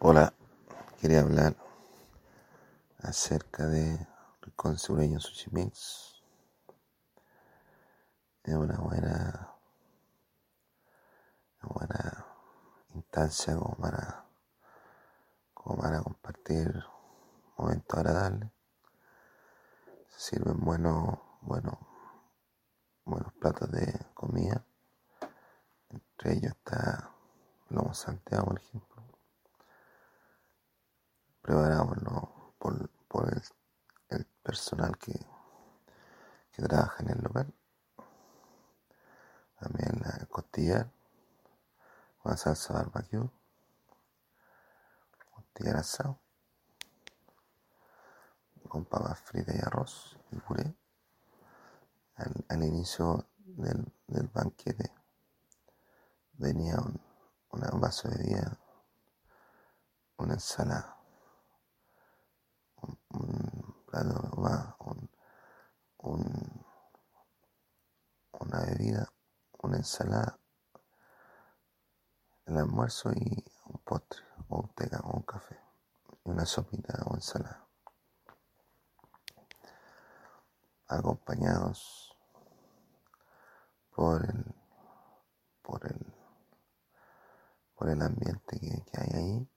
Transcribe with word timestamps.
Hola, 0.00 0.32
quería 1.00 1.22
hablar 1.22 1.56
acerca 3.00 3.66
de 3.66 3.98
Rincón 4.42 4.78
Sureño 4.78 5.18
Sushi 5.18 5.50
Mix. 5.50 6.22
Es 8.44 8.54
una 8.54 8.78
buena, 8.78 9.56
una 11.60 11.72
buena 11.74 12.26
instancia 12.94 13.56
como 13.56 13.74
para, 13.74 14.24
como 15.52 15.78
para 15.78 16.00
compartir 16.00 16.72
momentos 17.56 17.98
agradables. 17.98 18.50
Sirven 20.16 20.60
buenos, 20.60 21.18
buenos, 21.40 21.76
buenos 23.04 23.32
platos 23.32 23.68
de 23.72 24.06
comida. 24.14 24.64
Entre 25.90 26.34
ellos 26.34 26.52
está 26.52 27.10
lomo 27.70 27.92
salteado, 27.94 28.44
por 28.44 28.60
ejemplo 28.60 29.17
preparámoslo 31.48 32.52
por, 32.58 32.90
por 33.08 33.32
el, 34.10 34.26
personal 34.42 34.98
que, 34.98 35.18
que 36.52 36.62
trabaja 36.62 37.02
en 37.02 37.10
el 37.10 37.22
local. 37.22 37.54
También 39.58 39.98
la 40.00 40.26
costilla 40.26 40.90
con 42.22 42.36
salsa 42.36 42.74
barbecue, 42.74 43.30
costilla 45.34 45.78
asado, 45.78 46.18
con 48.68 48.84
papas 48.84 49.20
fritas 49.20 49.54
y 49.54 49.58
arroz 49.58 50.18
y 50.30 50.36
puré. 50.36 50.74
Al, 52.16 52.62
inicio 52.62 53.24
del, 53.38 53.90
del, 54.06 54.28
banquete 54.28 54.92
venía 56.34 56.76
un, 56.76 57.00
un 57.50 57.80
vaso 57.80 58.08
de 58.08 58.18
bebida, 58.18 58.58
una 60.18 60.34
ensalada 60.34 60.97
un, 63.10 63.48
un, 65.98 66.64
una 68.40 68.60
bebida, 68.60 69.12
una 69.62 69.76
ensalada, 69.76 70.38
el 72.46 72.56
almuerzo 72.56 73.12
y 73.12 73.44
un 73.66 73.78
postre, 73.84 74.22
o 74.48 74.60
un 74.60 74.68
té 74.74 74.88
o 75.02 75.10
un 75.10 75.22
café, 75.22 75.58
y 76.24 76.30
una 76.30 76.46
sopita 76.46 77.02
o 77.06 77.14
ensalada. 77.14 77.66
Acompañados 80.88 82.16
por 83.94 84.24
el, 84.24 84.54
por 85.62 85.86
el, 85.86 86.14
por 87.74 87.90
el 87.90 88.00
ambiente 88.00 88.58
que, 88.58 88.98
hay 88.98 89.10
ahí, 89.12 89.48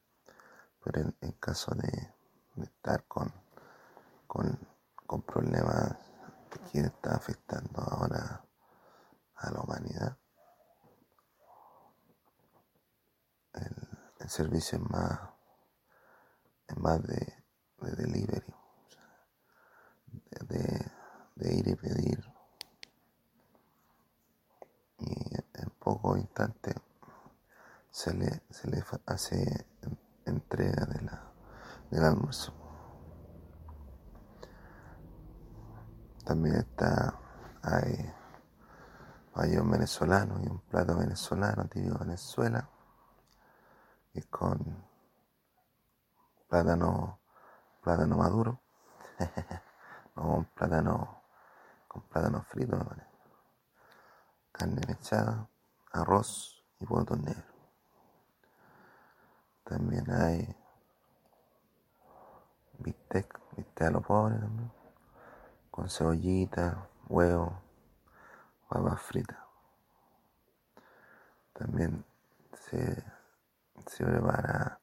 pero 0.83 1.13
en 1.21 1.31
caso 1.33 1.73
de 1.75 2.13
estar 2.63 3.05
con 3.05 3.40
con, 4.31 4.57
con 5.05 5.23
problemas 5.23 5.97
que 6.71 6.79
está 6.79 7.15
afectando 7.15 7.81
ahora 7.81 8.41
a 9.35 9.51
la 9.51 9.59
humanidad. 9.59 10.17
El, 13.53 14.29
servicio 14.29 14.77
es 14.77 14.89
más, 14.89 15.19
es 16.65 16.77
más 16.77 17.03
de, 17.03 17.43
delivery, 17.81 18.53
de, 21.35 21.53
ir 21.53 21.67
y 21.67 21.75
pedir. 21.75 22.33
Y 24.99 25.35
en 25.55 25.69
pocos 25.71 26.17
instantes 26.17 26.75
se 27.89 28.13
le, 28.13 28.43
se 28.49 28.69
le 28.69 28.81
hace 29.07 29.67
entrega 30.23 30.85
de 30.85 31.01
la, 31.01 31.33
del 31.89 32.05
almuerzo. 32.05 32.60
También 36.25 36.55
está, 36.55 37.19
hay 39.33 39.57
un 39.57 39.71
venezolano 39.71 40.39
y 40.43 40.47
un 40.47 40.59
plato 40.59 40.95
venezolano, 40.95 41.67
típico 41.67 41.97
Venezuela, 41.97 42.69
y 44.13 44.19
es 44.19 44.25
con 44.27 44.85
plátano, 46.47 47.19
plátano 47.81 48.17
maduro, 48.17 48.61
o 50.15 50.21
un 50.21 50.45
plátano, 50.45 51.23
con 51.87 52.03
plátano 52.03 52.43
frito, 52.43 52.77
carne 54.51 54.81
mechada, 54.87 55.49
arroz 55.91 56.63
y 56.79 56.85
pollo 56.85 57.15
negro. 57.15 57.51
También 59.63 60.11
hay 60.11 60.55
bistec, 62.77 63.39
bistec 63.55 63.87
a 63.87 63.91
los 63.91 64.05
pobres 64.05 64.39
también 64.39 64.80
con 65.71 65.89
cebollita, 65.89 66.89
huevo, 67.07 67.61
papas 68.67 69.01
fritas. 69.01 69.37
También 71.53 72.05
se, 72.53 73.03
se 73.87 74.05
prepara 74.05 74.79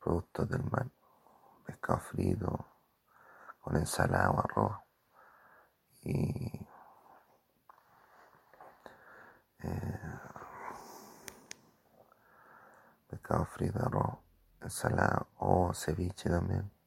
productos 0.00 0.48
del 0.48 0.64
mar, 0.64 0.88
pescado 1.64 2.00
frito, 2.00 2.66
con 3.60 3.76
ensalada 3.76 4.30
o 4.30 4.40
arroz. 4.40 4.76
Y 6.02 6.66
eh, 9.60 10.00
pescado 13.08 13.44
frito, 13.44 13.78
arroz, 13.78 14.18
ensalada 14.60 15.26
o 15.38 15.72
ceviche 15.72 16.28
también 16.28 16.77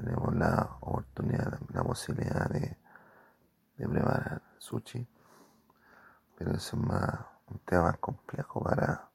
tenemos 0.00 0.34
la 0.34 0.76
oportunidad, 0.80 1.58
la 1.72 1.82
posibilidad 1.82 2.48
de, 2.48 2.76
preparar 3.76 4.42
sushi, 4.58 5.06
pero 6.36 6.50
eso 6.52 6.58
es 6.58 6.72
un 6.72 7.58
tema 7.64 7.82
más 7.82 7.98
complejo 7.98 8.62
para, 8.62 9.08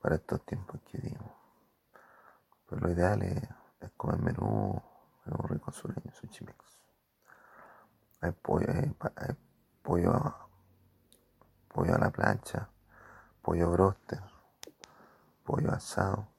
para 0.00 0.16
estos 0.16 0.44
tiempos 0.44 0.80
que 0.82 0.98
vivimos. 0.98 1.32
Pero 2.68 2.80
lo 2.80 2.92
ideal 2.92 3.22
es, 3.22 3.48
comer 3.96 4.18
menú, 4.18 4.80
menú 5.24 5.42
rico 5.48 5.72
sureño, 5.72 6.12
sushi 6.12 6.44
mix. 6.44 6.78
Hay 8.20 8.32
pollo, 8.32 8.66
hay, 8.70 9.36
pollo, 9.82 10.34
pollo 11.68 11.94
a 11.94 11.98
la 11.98 12.10
plancha, 12.10 12.68
pollo 13.42 13.70
broster, 13.70 14.22
pollo 15.44 15.72
asado 15.72 16.33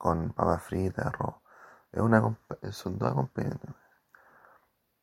con 0.00 0.32
papas 0.32 0.62
fritas, 0.62 1.04
arroz. 1.04 1.34
Es 1.92 2.00
una, 2.00 2.22
son 2.72 2.96
dos 2.96 3.10
acompañamientos. 3.10 3.76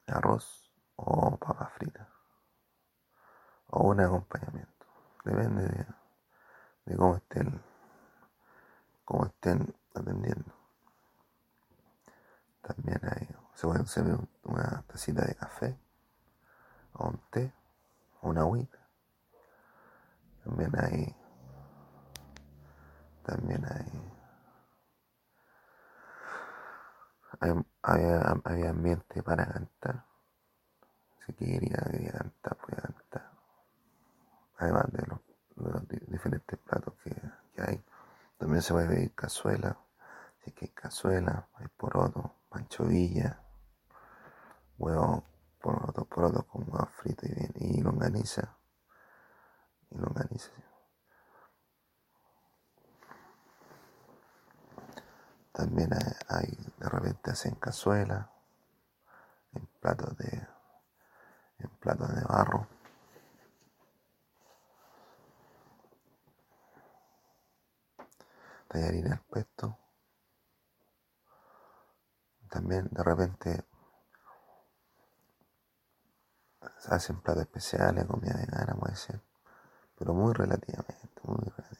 Arroz 0.08 0.74
o 0.96 1.38
papas 1.38 1.72
fritas. 1.74 2.08
O 3.68 3.90
un 3.90 4.00
acompañamiento. 4.00 4.88
Depende 5.24 5.86
de, 6.86 6.97
cómo 6.97 7.18
estén, 7.18 7.62
cómo 9.06 9.25
estén 9.28 9.72
atendiendo. 9.94 10.52
También 12.63 13.00
hay, 13.03 13.28
se 13.53 13.68
puede 13.68 13.86
servir 13.86 14.18
una 14.46 14.84
tacita 14.88 15.24
de 15.25 15.36
café, 15.36 15.80
o 16.94 17.09
un 17.09 17.22
té, 17.30 17.53
una 18.24 18.41
agüita. 18.41 18.80
También 20.44 20.72
hay, 20.75 21.16
también 23.24 23.63
hay 23.63 24.16
había, 27.40 28.70
ambiente 28.70 29.24
para 29.24 29.46
cantar. 29.46 30.06
Si 31.25 31.34
quería, 31.34 31.78
cantar, 32.12 32.58
podía 32.58 32.81
cantar. 32.81 33.31
Además 34.57 34.86
de 34.92 35.04
los, 35.07 35.88
diferentes 36.07 36.60
platos 36.60 36.94
que, 37.04 37.16
hay. 37.62 37.84
También 38.38 38.62
se 38.62 38.74
puede 38.74 38.88
pedir 38.88 39.16
cazuela. 39.16 39.78
Si 40.44 40.51
que 40.51 40.66
hay 40.66 40.72
cazuela, 40.72 41.48
hay 41.56 41.68
poroto, 41.75 42.36
panchovilla, 42.50 43.42
huevo, 44.78 45.24
poroto, 45.60 46.06
poroto 46.06 46.44
con 46.44 46.63
huevo 46.63 46.86
frito 47.01 47.25
y 47.25 47.33
bien, 47.33 47.54
y 47.56 47.81
longaniza. 47.81 48.57
Y 49.90 49.98
longaniza. 49.98 50.51
También 55.57 55.89
hay, 56.30 56.56
de 56.77 56.88
repente 56.88 57.31
hacen 57.31 57.56
cazuela, 57.56 58.30
en 59.54 59.65
platos 59.81 60.15
de, 60.15 60.48
en 61.57 61.69
platos 61.80 62.15
de 62.15 62.21
barro. 62.21 62.68
Tallarín 68.68 69.12
al 69.12 69.19
puesto. 69.21 69.80
También 72.51 72.88
de 72.92 73.04
repente 73.04 73.65
hacen 76.86 77.19
platos 77.21 77.42
especiales, 77.42 78.06
comida 78.06 78.36
vegana 78.38 78.75
puede 78.75 78.95
ser. 78.95 79.19
pero 79.98 80.13
muy 80.13 80.33
relativamente, 80.33 81.19
muy 81.24 81.38
relativamente. 81.38 81.76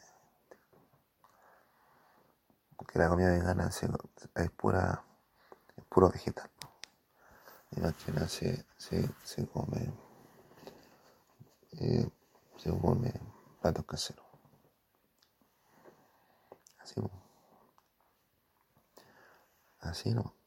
Porque 2.78 2.98
la 2.98 3.08
comida 3.08 3.30
vegana 3.30 3.68
es 3.68 4.50
pura, 4.52 5.04
es 5.76 5.84
puro 5.84 6.08
vegetal. 6.08 6.48
Y 7.72 7.80
más 7.80 7.94
que 7.96 8.12
nada 8.12 8.28
se, 8.28 8.64
se, 8.78 9.06
se 9.24 9.46
come, 9.48 9.92
eh, 11.72 12.08
se 12.56 12.70
come 12.70 13.12
platos 13.60 13.84
caseros. 13.84 14.24
Así, 16.78 17.02
así 19.80 20.14
no. 20.14 20.37